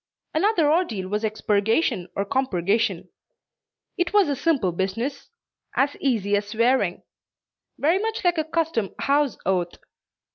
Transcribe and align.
Another 0.33 0.71
ordeal 0.73 1.07
was 1.09 1.23
expurgation 1.23 2.07
or 2.15 2.25
compurgation. 2.25 3.09
It 3.99 4.11
was 4.13 4.29
a 4.29 4.35
simple 4.35 4.71
business 4.71 5.29
"as 5.75 5.95
easy 5.99 6.35
as 6.35 6.47
swearing;" 6.47 7.03
very 7.77 7.99
much 7.99 8.23
like 8.23 8.39
a 8.39 8.43
"custom 8.43 8.95
house 8.97 9.37
oath." 9.45 9.77